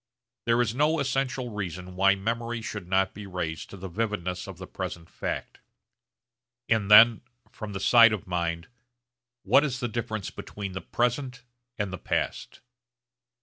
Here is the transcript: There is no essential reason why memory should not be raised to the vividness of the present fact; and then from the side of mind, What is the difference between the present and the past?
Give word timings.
There 0.47 0.59
is 0.63 0.73
no 0.73 0.97
essential 0.99 1.51
reason 1.51 1.95
why 1.95 2.15
memory 2.15 2.63
should 2.63 2.87
not 2.87 3.13
be 3.13 3.27
raised 3.27 3.69
to 3.69 3.77
the 3.77 3.87
vividness 3.87 4.47
of 4.47 4.57
the 4.57 4.65
present 4.65 5.11
fact; 5.11 5.59
and 6.67 6.89
then 6.89 7.21
from 7.51 7.73
the 7.73 7.79
side 7.79 8.11
of 8.11 8.25
mind, 8.25 8.67
What 9.43 9.63
is 9.63 9.79
the 9.79 9.87
difference 9.87 10.31
between 10.31 10.71
the 10.71 10.81
present 10.81 11.43
and 11.77 11.93
the 11.93 11.99
past? 11.99 12.61